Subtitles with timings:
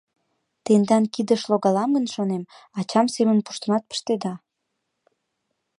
[0.65, 2.43] Тендан кидыш логалам гын, шонем,
[2.79, 4.33] ачам семын пуштынат пыштеда.